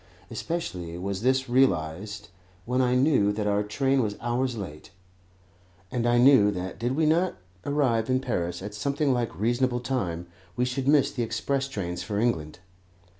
Especially 0.31 0.97
was 0.97 1.21
this 1.21 1.47
realized 1.47 2.29
when 2.65 2.81
I 2.81 2.95
knew 2.95 3.31
that 3.33 3.45
our 3.45 3.61
train 3.61 4.01
was 4.01 4.17
hours 4.19 4.57
late, 4.57 4.89
and 5.91 6.07
I 6.07 6.17
knew 6.17 6.49
that 6.49 6.79
did 6.79 6.95
we 6.95 7.05
not 7.05 7.35
arrive 7.67 8.09
in 8.09 8.19
Paris 8.19 8.63
at 8.63 8.73
something 8.73 9.13
like 9.13 9.39
reasonable 9.39 9.79
time, 9.79 10.25
we 10.55 10.65
should 10.65 10.87
miss 10.87 11.11
the 11.11 11.21
express 11.21 11.67
trains 11.67 12.01
for 12.01 12.19
England. 12.19 12.57